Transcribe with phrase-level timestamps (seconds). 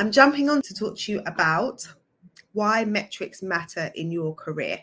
[0.00, 1.86] I'm jumping on to talk to you about
[2.54, 4.80] why metrics matter in your career.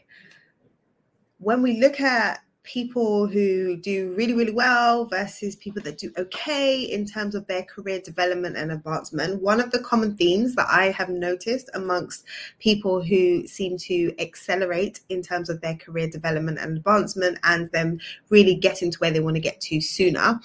[1.40, 6.82] When we look at people who do really, really well versus people that do okay
[6.82, 9.42] in terms of their career development and advancement.
[9.42, 12.26] One of the common themes that I have noticed amongst
[12.60, 18.00] people who seem to accelerate in terms of their career development and advancement and them
[18.30, 20.40] really getting to where they want to get to sooner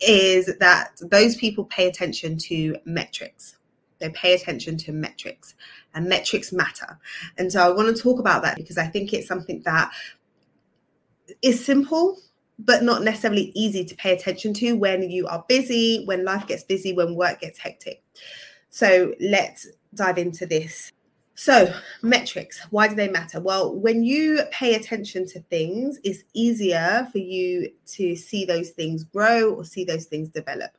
[0.00, 3.56] is that those people pay attention to metrics.
[3.98, 5.54] They pay attention to metrics
[5.94, 6.98] and metrics matter.
[7.38, 9.90] And so I want to talk about that because I think it's something that
[11.42, 12.18] is simple
[12.58, 16.62] but not necessarily easy to pay attention to when you are busy, when life gets
[16.62, 18.02] busy, when work gets hectic.
[18.70, 20.92] So let's dive into this.
[21.36, 23.40] So, metrics, why do they matter?
[23.40, 29.02] Well, when you pay attention to things, it's easier for you to see those things
[29.02, 30.70] grow or see those things develop.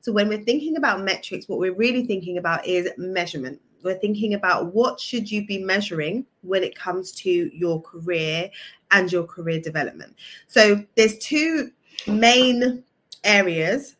[0.00, 4.32] So, when we're thinking about metrics, what we're really thinking about is measurement we're thinking
[4.32, 8.50] about what should you be measuring when it comes to your career
[8.90, 11.70] and your career development so there's two
[12.06, 12.82] main
[13.22, 13.96] areas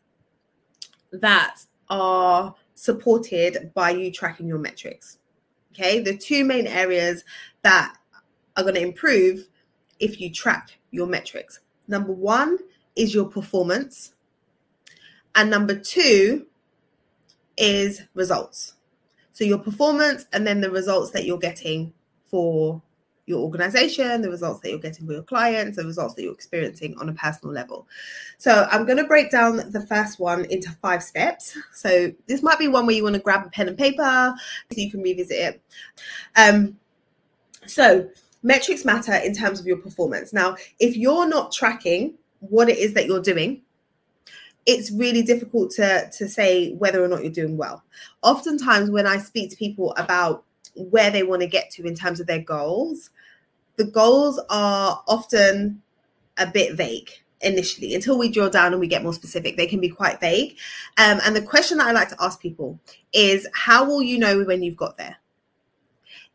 [1.13, 1.61] that
[1.91, 5.19] are supported by you tracking your metrics
[5.75, 6.01] okay?
[6.01, 7.25] The two main areas
[7.63, 7.95] that
[8.57, 9.49] are going to improve
[9.99, 11.61] if you track your metrics.
[11.89, 12.59] Number one
[12.97, 14.15] is your performance
[15.35, 16.47] and number two
[17.57, 18.75] is results.
[19.33, 21.93] So your performance and then the results that you're getting
[22.25, 22.81] for
[23.27, 26.95] your organization, the results that you're getting for your clients, the results that you're experiencing
[26.99, 27.87] on a personal level.
[28.39, 31.57] So I'm going to break down the first one into five steps.
[31.73, 34.35] So this might be one where you want to grab a pen and paper
[34.71, 35.63] so you can revisit it.
[36.37, 36.77] Um,
[37.67, 38.09] so
[38.43, 40.33] metrics matter in terms of your performance.
[40.33, 43.63] Now, if you're not tracking what it is that you're doing,
[44.67, 47.83] it's really difficult to to say whether or not you're doing well.
[48.23, 52.21] Oftentimes, when I speak to people about where they want to get to in terms
[52.21, 53.11] of their goals,
[53.77, 55.83] the goals are often
[56.37, 57.95] a bit vague initially.
[57.95, 60.57] Until we drill down and we get more specific they can be quite vague.
[60.97, 62.81] Um, and the question that i like to ask people
[63.13, 65.17] is how will you know when you've got there?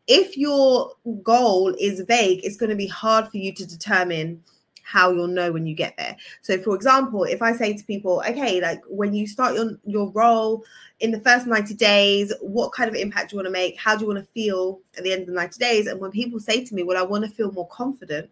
[0.06, 0.92] If your
[1.22, 4.42] goal is vague it's going to be hard for you to determine
[4.90, 6.16] how you'll know when you get there.
[6.42, 10.10] So for example, if I say to people, okay, like when you start your your
[10.10, 10.64] role
[10.98, 13.78] in the first 90 days, what kind of impact do you want to make?
[13.78, 15.86] How do you want to feel at the end of the 90 days?
[15.86, 18.28] And when people say to me, well, I want to feel more confident,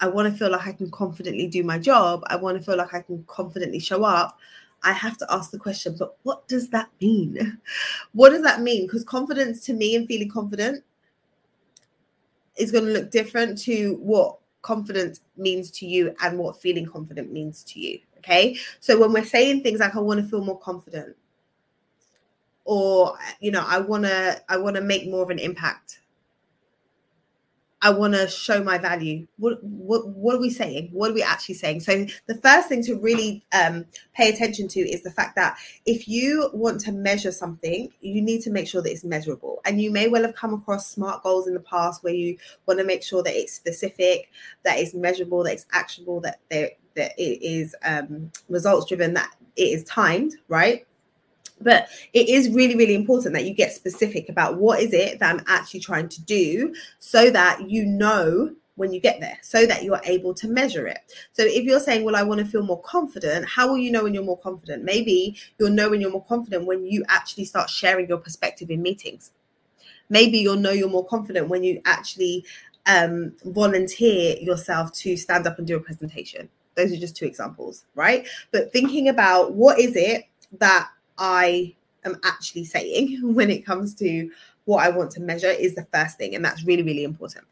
[0.00, 2.76] I want to feel like I can confidently do my job, I want to feel
[2.76, 4.38] like I can confidently show up.
[4.84, 7.60] I have to ask the question, but what does that mean?
[8.14, 8.86] What does that mean?
[8.86, 10.82] Because confidence to me and feeling confident
[12.56, 17.30] is going to look different to what confidence means to you and what feeling confident
[17.32, 17.98] means to you.
[18.18, 18.56] Okay.
[18.80, 21.16] So when we're saying things like, I want to feel more confident,
[22.64, 25.98] or, you know, I want to, I want to make more of an impact
[27.82, 29.26] I want to show my value.
[29.38, 30.90] What, what what are we saying?
[30.92, 31.80] What are we actually saying?
[31.80, 36.06] So the first thing to really um, pay attention to is the fact that if
[36.06, 39.60] you want to measure something, you need to make sure that it's measurable.
[39.64, 42.78] And you may well have come across smart goals in the past where you want
[42.78, 44.30] to make sure that it's specific,
[44.62, 49.30] that it's measurable, that it's actionable, that there that it is um, results driven, that
[49.56, 50.86] it is timed, right?
[51.62, 55.34] But it is really really important that you get specific about what is it that
[55.34, 59.84] i'm actually trying to do so that you know when you get there so that
[59.84, 60.98] you're able to measure it.
[61.32, 64.04] So if you're saying well i want to feel more confident how will you know
[64.04, 64.84] when you're more confident?
[64.84, 68.82] Maybe you'll know when you're more confident when you actually start sharing your perspective in
[68.82, 69.32] meetings.
[70.08, 72.44] Maybe you'll know you're more confident when you actually
[72.86, 76.48] um, volunteer yourself to stand up and do a presentation.
[76.74, 78.26] Those are just two examples right?
[78.50, 80.24] But thinking about what is it
[80.58, 80.88] that
[81.18, 81.74] I
[82.04, 84.30] am actually saying when it comes to
[84.64, 87.44] what I want to measure is the first thing, and that's really, really important.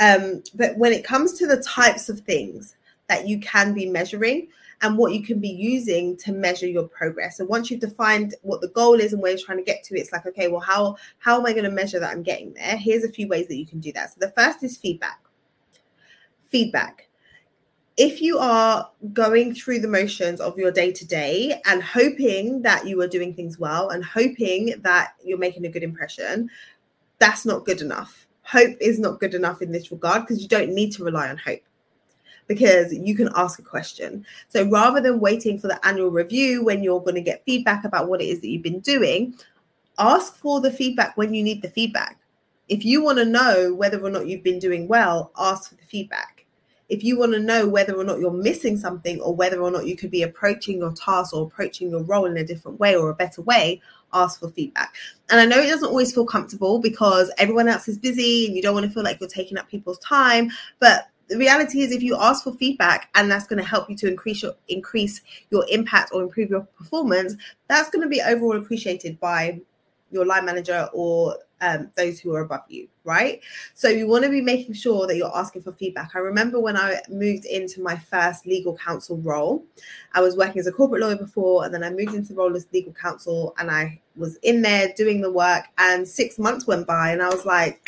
[0.00, 2.76] Um, but when it comes to the types of things
[3.08, 4.48] that you can be measuring
[4.82, 7.36] and what you can be using to measure your progress.
[7.36, 9.94] So once you've defined what the goal is and where you're trying to get to,
[9.96, 12.76] it's like, okay, well, how how am I going to measure that I'm getting there?
[12.76, 14.10] Here's a few ways that you can do that.
[14.10, 15.20] So the first is feedback.
[16.48, 17.08] Feedback.
[17.96, 22.86] If you are going through the motions of your day to day and hoping that
[22.86, 26.48] you are doing things well and hoping that you're making a good impression,
[27.18, 28.26] that's not good enough.
[28.44, 31.36] Hope is not good enough in this regard because you don't need to rely on
[31.36, 31.62] hope
[32.46, 34.26] because you can ask a question.
[34.48, 38.08] So rather than waiting for the annual review when you're going to get feedback about
[38.08, 39.34] what it is that you've been doing,
[39.98, 42.18] ask for the feedback when you need the feedback.
[42.68, 45.84] If you want to know whether or not you've been doing well, ask for the
[45.84, 46.41] feedback.
[46.92, 49.86] If you want to know whether or not you're missing something or whether or not
[49.86, 53.08] you could be approaching your task or approaching your role in a different way or
[53.08, 53.80] a better way,
[54.12, 54.94] ask for feedback.
[55.30, 58.60] And I know it doesn't always feel comfortable because everyone else is busy and you
[58.60, 60.50] don't want to feel like you're taking up people's time.
[60.80, 63.96] But the reality is if you ask for feedback and that's going to help you
[63.96, 67.36] to increase your increase your impact or improve your performance
[67.68, 69.58] that's going to be overall appreciated by
[70.10, 73.40] your line manager or um, those who are above you, right?
[73.72, 76.10] So you want to be making sure that you're asking for feedback.
[76.14, 79.64] I remember when I moved into my first legal counsel role,
[80.12, 82.54] I was working as a corporate lawyer before, and then I moved into the role
[82.56, 86.86] as legal counsel, and I was in there doing the work, and six months went
[86.86, 87.80] by, and I was like,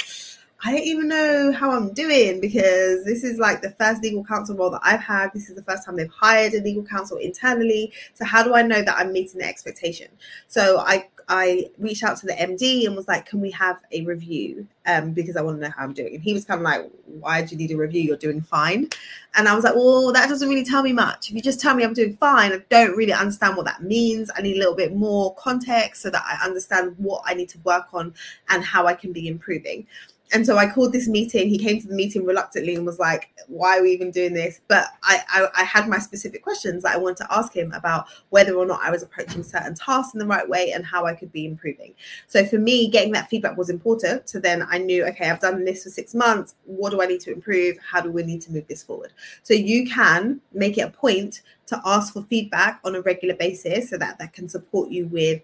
[0.66, 4.56] I don't even know how I'm doing because this is like the first legal counsel
[4.56, 5.30] role that I've had.
[5.34, 7.92] This is the first time they've hired a legal counsel internally.
[8.14, 10.08] So how do I know that I'm meeting the expectation?
[10.48, 14.04] So I I reached out to the MD and was like, "Can we have a
[14.04, 16.14] review?" Um, because I want to know how I'm doing.
[16.14, 16.90] And he was kind of like,
[17.20, 18.02] "Why do you need a review?
[18.02, 18.88] You're doing fine."
[19.34, 21.28] And I was like, "Well, that doesn't really tell me much.
[21.28, 24.30] If you just tell me I'm doing fine, I don't really understand what that means.
[24.36, 27.58] I need a little bit more context so that I understand what I need to
[27.64, 28.14] work on
[28.48, 29.86] and how I can be improving."
[30.32, 31.48] And so I called this meeting.
[31.48, 34.60] He came to the meeting reluctantly and was like, "Why are we even doing this?"
[34.68, 38.06] But I, I, I, had my specific questions that I wanted to ask him about
[38.30, 41.14] whether or not I was approaching certain tasks in the right way and how I
[41.14, 41.94] could be improving.
[42.26, 44.28] So for me, getting that feedback was important.
[44.28, 46.54] So then I knew, okay, I've done this for six months.
[46.64, 47.76] What do I need to improve?
[47.78, 49.12] How do we need to move this forward?
[49.42, 53.90] So you can make it a point to ask for feedback on a regular basis,
[53.90, 55.42] so that that can support you with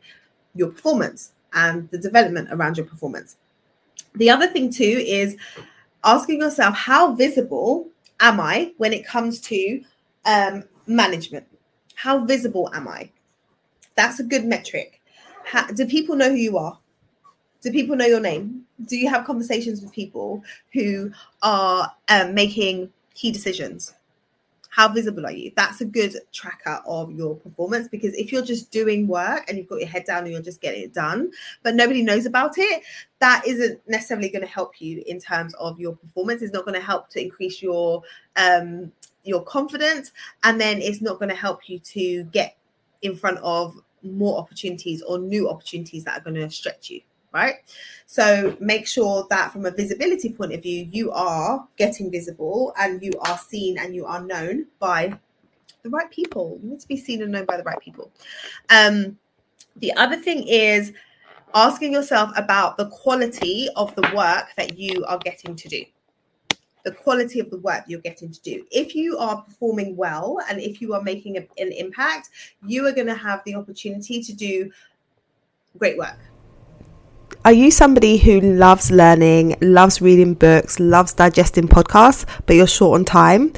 [0.55, 3.37] your performance and the development around your performance.
[4.15, 5.37] The other thing too is
[6.05, 7.89] asking yourself how visible
[8.21, 9.83] am I when it comes to
[10.25, 11.47] um, management?
[11.95, 13.11] How visible am I?
[13.95, 15.01] That's a good metric.
[15.45, 16.79] How, do people know who you are?
[17.63, 18.65] Do people know your name?
[18.87, 20.43] Do you have conversations with people
[20.73, 23.95] who are um, making key decisions?
[24.71, 25.53] How visible are you?
[25.57, 29.69] That's a good tracker of your performance because if you're just doing work and you've
[29.69, 31.33] got your head down and you're just getting it done,
[31.65, 32.83] but nobody knows about it,
[33.19, 36.41] that isn't necessarily going to help you in terms of your performance.
[36.41, 38.03] It's not going to help to increase your
[38.37, 38.93] um,
[39.25, 40.13] your confidence,
[40.45, 42.57] and then it's not going to help you to get
[43.03, 47.01] in front of more opportunities or new opportunities that are going to stretch you
[47.33, 47.57] right?
[48.07, 53.03] So make sure that from a visibility point of view, you are getting visible and
[53.03, 55.19] you are seen and you are known by
[55.83, 56.59] the right people.
[56.63, 58.11] You need to be seen and known by the right people.
[58.69, 59.19] Um,
[59.77, 60.93] the other thing is
[61.55, 65.85] asking yourself about the quality of the work that you are getting to do.
[66.83, 68.65] The quality of the work you're getting to do.
[68.71, 72.31] If you are performing well and if you are making a, an impact,
[72.67, 74.71] you are going to have the opportunity to do
[75.79, 76.19] great work
[77.45, 82.99] are you somebody who loves learning, loves reading books, loves digesting podcasts, but you're short
[82.99, 83.53] on time?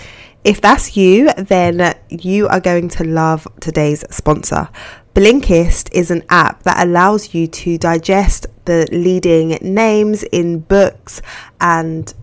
[0.45, 4.69] If that's you, then you are going to love today's sponsor.
[5.15, 11.21] Blinkist is an app that allows you to digest the leading names in books
[11.61, 12.15] and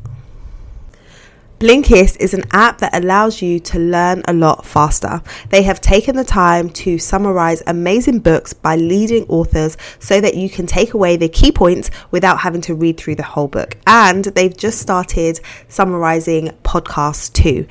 [1.59, 5.21] Blinkist is an app that allows you to learn a lot faster.
[5.49, 10.49] They have taken the time to summarize amazing books by leading authors so that you
[10.49, 13.75] can take away the key points without having to read through the whole book.
[13.85, 17.67] And they've just started summarizing podcasts too.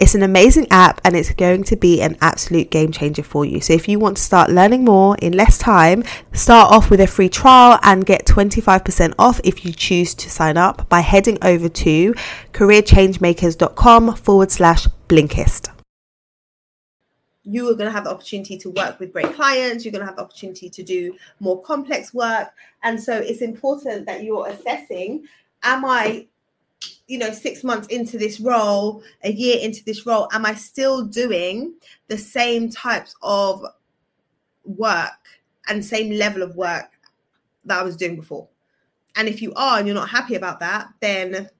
[0.00, 3.60] It's an amazing app and it's going to be an absolute game changer for you.
[3.60, 7.06] So if you want to start learning more in less time, start off with a
[7.06, 11.68] free trial and get 25% off if you choose to sign up by heading over
[11.68, 12.14] to
[12.54, 15.68] careerchangemakers.com forward slash Blinkist.
[17.42, 19.84] You are going to have the opportunity to work with great clients.
[19.84, 22.48] You're going to have the opportunity to do more complex work.
[22.82, 25.26] And so it's important that you're assessing
[25.62, 26.26] am i
[27.10, 31.04] you know, six months into this role, a year into this role, am I still
[31.04, 31.74] doing
[32.06, 33.64] the same types of
[34.64, 35.10] work
[35.68, 36.92] and same level of work
[37.64, 38.46] that I was doing before?
[39.16, 41.50] And if you are and you're not happy about that, then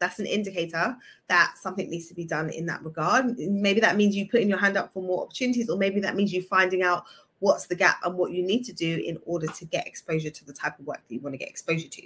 [0.00, 0.94] that's an indicator
[1.28, 3.38] that something needs to be done in that regard.
[3.38, 6.30] Maybe that means you putting your hand up for more opportunities, or maybe that means
[6.30, 7.04] you finding out
[7.38, 10.44] what's the gap and what you need to do in order to get exposure to
[10.44, 12.02] the type of work that you want to get exposure to.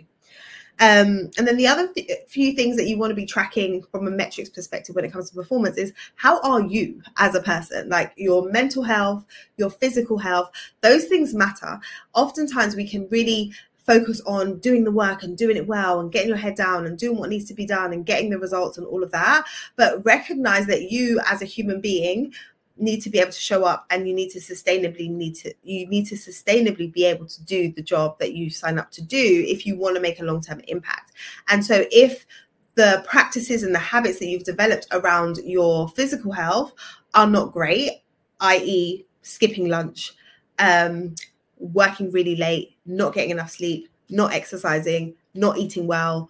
[0.81, 4.09] Um, and then the other th- few things that you want to be tracking from
[4.09, 7.88] a metrics perspective when it comes to performance is how are you as a person?
[7.88, 9.25] Like your mental health,
[9.57, 10.50] your physical health,
[10.81, 11.78] those things matter.
[12.14, 13.52] Oftentimes we can really
[13.87, 16.99] focus on doing the work and doing it well and getting your head down and
[16.99, 19.45] doing what needs to be done and getting the results and all of that.
[19.76, 22.33] But recognize that you as a human being
[22.76, 25.87] need to be able to show up and you need to sustainably need to you
[25.87, 29.45] need to sustainably be able to do the job that you sign up to do
[29.47, 31.12] if you want to make a long-term impact.
[31.49, 32.26] And so if
[32.75, 36.73] the practices and the habits that you've developed around your physical health
[37.14, 38.02] are not great
[38.40, 40.12] i.e skipping lunch
[40.59, 41.14] um,
[41.59, 46.28] working really late not getting enough sleep not exercising not eating well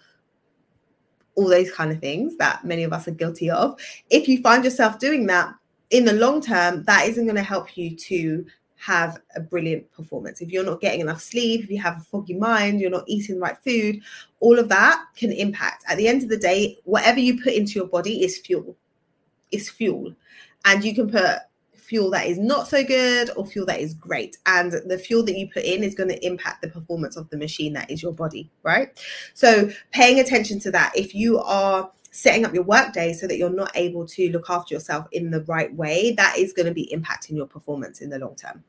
[1.34, 3.78] all those kind of things that many of us are guilty of
[4.10, 5.54] if you find yourself doing that
[5.90, 10.40] in the long term, that isn't going to help you to have a brilliant performance.
[10.42, 13.36] If you're not getting enough sleep, if you have a foggy mind, you're not eating
[13.36, 14.00] the right food,
[14.40, 15.84] all of that can impact.
[15.88, 18.76] At the end of the day, whatever you put into your body is fuel.
[19.50, 20.14] It's fuel.
[20.66, 21.38] And you can put
[21.74, 24.36] fuel that is not so good or fuel that is great.
[24.46, 27.36] And the fuel that you put in is going to impact the performance of the
[27.36, 28.98] machine that is your body, right?
[29.34, 30.92] So paying attention to that.
[30.94, 34.72] If you are setting up your workday so that you're not able to look after
[34.72, 38.18] yourself in the right way, that is going to be impacting your performance in the
[38.20, 38.62] long term.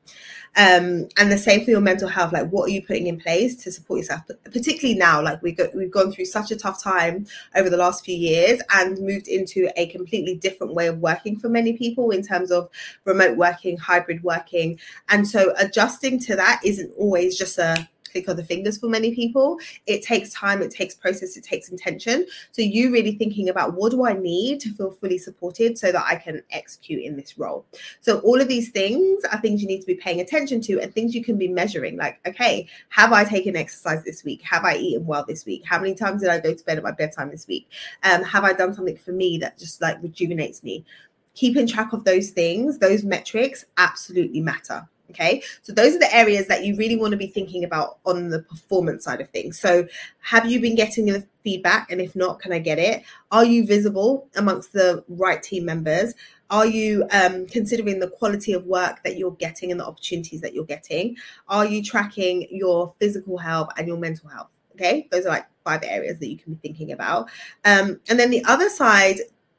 [0.55, 2.33] Um, and the same for your mental health.
[2.33, 4.21] Like, what are you putting in place to support yourself?
[4.45, 8.03] Particularly now, like we go, we've gone through such a tough time over the last
[8.03, 12.23] few years and moved into a completely different way of working for many people in
[12.23, 12.67] terms of
[13.03, 18.37] remote working, hybrid working, and so adjusting to that isn't always just a click of
[18.37, 19.59] the fingers for many people.
[19.87, 22.25] It takes time, it takes process, it takes intention.
[22.51, 26.03] So you really thinking about what do I need to feel fully supported so that
[26.05, 27.65] I can execute in this role.
[27.99, 30.93] So all of these things are things you need to be paying attention to and
[30.93, 31.97] things you can be measuring.
[31.97, 34.41] Like, okay, have I taken exercise this week?
[34.43, 35.63] Have I eaten well this week?
[35.65, 37.69] How many times did I go to bed at my bedtime this week?
[38.03, 40.85] Um, have I done something for me that just like rejuvenates me?
[41.33, 44.87] Keeping track of those things, those metrics absolutely matter.
[45.11, 48.29] Okay, so those are the areas that you really want to be thinking about on
[48.29, 49.59] the performance side of things.
[49.59, 49.87] So,
[50.21, 51.91] have you been getting the feedback?
[51.91, 53.03] And if not, can I get it?
[53.31, 56.15] Are you visible amongst the right team members?
[56.49, 60.53] Are you um, considering the quality of work that you're getting and the opportunities that
[60.53, 61.17] you're getting?
[61.47, 64.49] Are you tracking your physical health and your mental health?
[64.73, 67.29] Okay, those are like five areas that you can be thinking about.
[67.63, 69.17] Um, and then the other side,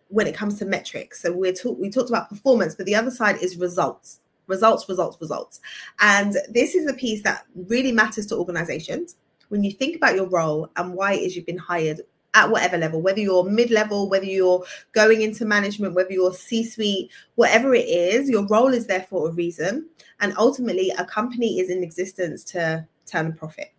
[0.08, 3.10] when it comes to metrics, so we're talk- we talked about performance, but the other
[3.10, 5.60] side is results results, results, results.
[6.00, 9.16] And this is the piece that really matters to organizations.
[9.48, 12.00] When you think about your role and why it is you've been hired
[12.34, 16.64] at whatever level, whether you're mid level, whether you're going into management, whether you're C
[16.64, 19.88] suite, whatever it is, your role is there for a reason.
[20.20, 23.72] And ultimately, a company is in existence to turn a profit.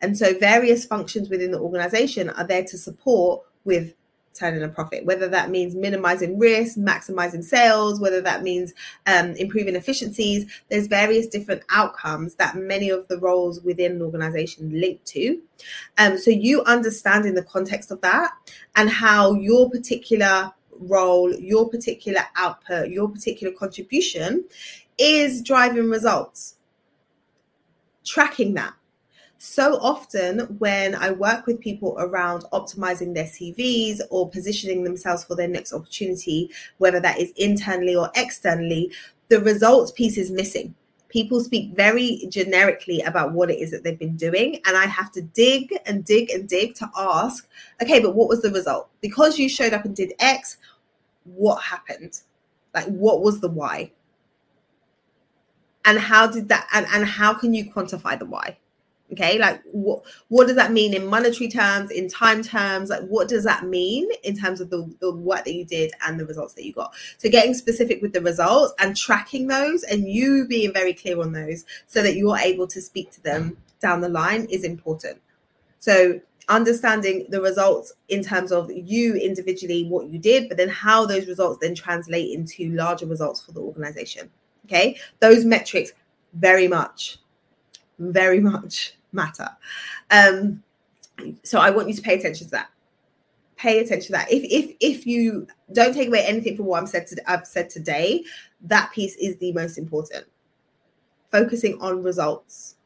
[0.00, 3.94] And so, various functions within the organization are there to support with
[4.38, 8.72] turning a profit, whether that means minimizing risk, maximizing sales, whether that means
[9.06, 10.46] um, improving efficiencies.
[10.68, 15.40] There's various different outcomes that many of the roles within an organization link to.
[15.98, 18.32] Um, so you understanding the context of that
[18.76, 24.44] and how your particular role, your particular output, your particular contribution
[24.96, 26.54] is driving results.
[28.04, 28.74] Tracking that
[29.38, 35.36] so often when I work with people around optimizing their CVs or positioning themselves for
[35.36, 38.92] their next opportunity, whether that is internally or externally,
[39.28, 40.74] the results piece is missing.
[41.08, 44.60] People speak very generically about what it is that they've been doing.
[44.66, 47.48] And I have to dig and dig and dig to ask,
[47.80, 48.88] okay, but what was the result?
[49.00, 50.58] Because you showed up and did X,
[51.24, 52.20] what happened?
[52.74, 53.92] Like, what was the why?
[55.84, 58.58] And how did that, and, and how can you quantify the why?
[59.12, 62.90] Okay like what what does that mean in monetary terms in time terms?
[62.90, 66.18] Like what does that mean in terms of the, the work that you did and
[66.18, 66.94] the results that you got?
[67.18, 71.32] So getting specific with the results and tracking those and you being very clear on
[71.32, 75.20] those so that you're able to speak to them down the line is important.
[75.78, 81.04] So understanding the results in terms of you individually what you did but then how
[81.04, 84.30] those results then translate into larger results for the organization.
[84.64, 85.92] Okay those metrics
[86.34, 87.18] very much
[87.98, 89.48] very much matter.
[90.10, 90.62] Um,
[91.42, 92.70] so I want you to pay attention to that.
[93.56, 94.30] Pay attention to that.
[94.30, 97.68] If if if you don't take away anything from what I'm said to, I've said
[97.70, 98.24] today,
[98.62, 100.26] that piece is the most important.
[101.30, 102.76] Focusing on results.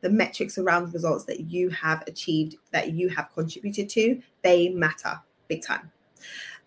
[0.00, 5.20] the metrics around results that you have achieved, that you have contributed to, they matter
[5.48, 5.90] big time.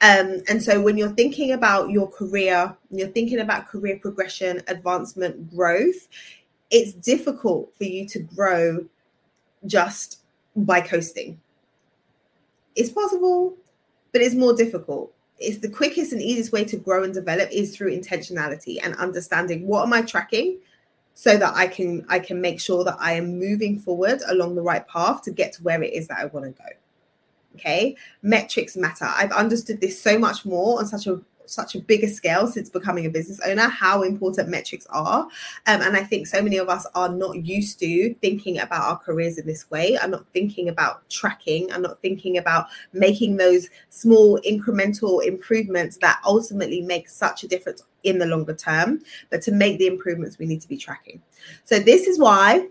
[0.01, 5.49] Um, and so when you're thinking about your career, you're thinking about career progression, advancement,
[5.55, 6.07] growth,
[6.71, 8.85] it's difficult for you to grow
[9.65, 10.19] just
[10.55, 11.39] by coasting.
[12.75, 13.55] It's possible,
[14.11, 15.13] but it's more difficult.
[15.39, 19.65] It's the quickest and easiest way to grow and develop is through intentionality and understanding
[19.65, 20.59] what am I tracking
[21.13, 24.61] so that I can I can make sure that I am moving forward along the
[24.61, 26.69] right path to get to where it is that I want to go.
[27.55, 29.05] Okay, metrics matter.
[29.05, 33.05] I've understood this so much more on such a such a bigger scale since becoming
[33.05, 35.23] a business owner how important metrics are
[35.67, 38.97] um, and i think so many of us are not used to thinking about our
[38.97, 43.69] careers in this way i'm not thinking about tracking i'm not thinking about making those
[43.89, 49.51] small incremental improvements that ultimately make such a difference in the longer term but to
[49.51, 51.21] make the improvements we need to be tracking
[51.65, 52.65] so this is why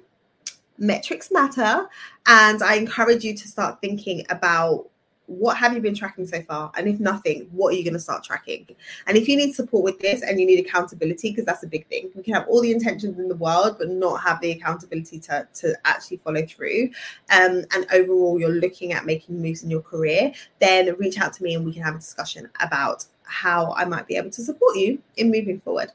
[0.79, 1.89] metrics matter.
[2.27, 4.89] And I encourage you to start thinking about
[5.29, 6.73] what have you been tracking so far?
[6.77, 8.67] And if nothing, what are you going to start tracking?
[9.07, 11.87] And if you need support with this and you need accountability, because that's a big
[11.89, 15.21] thing, you can have all the intentions in the world, but not have the accountability
[15.21, 16.91] to, to actually follow through.
[17.31, 21.43] Um, and overall, you're looking at making moves in your career, then reach out to
[21.43, 24.77] me and we can have a discussion about how I might be able to support
[24.77, 25.93] you in moving forward.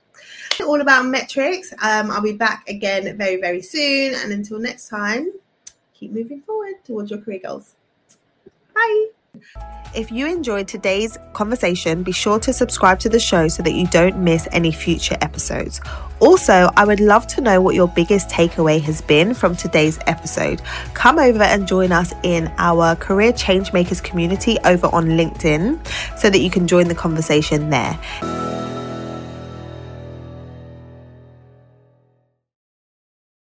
[0.64, 1.74] All about metrics.
[1.82, 4.14] Um, I'll be back again very, very soon.
[4.14, 5.32] And until next time,
[5.96, 7.76] keep moving forward towards your career goals.
[8.76, 9.08] Bye.
[9.96, 13.86] If you enjoyed today's conversation, be sure to subscribe to the show so that you
[13.88, 15.82] don't miss any future episodes.
[16.20, 20.62] Also, I would love to know what your biggest takeaway has been from today's episode.
[20.96, 25.86] Come over and join us in our Career Changemakers community over on LinkedIn
[26.18, 28.00] so that you can join the conversation there.